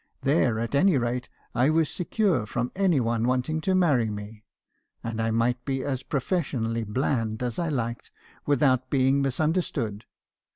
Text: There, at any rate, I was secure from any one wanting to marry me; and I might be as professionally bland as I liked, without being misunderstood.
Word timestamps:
There, 0.23 0.57
at 0.57 0.73
any 0.73 0.97
rate, 0.97 1.29
I 1.53 1.69
was 1.69 1.87
secure 1.87 2.47
from 2.47 2.71
any 2.75 2.99
one 2.99 3.27
wanting 3.27 3.61
to 3.61 3.75
marry 3.75 4.09
me; 4.09 4.43
and 5.03 5.21
I 5.21 5.29
might 5.29 5.63
be 5.63 5.83
as 5.83 6.01
professionally 6.01 6.83
bland 6.85 7.43
as 7.43 7.59
I 7.59 7.69
liked, 7.69 8.09
without 8.47 8.89
being 8.89 9.21
misunderstood. 9.21 10.05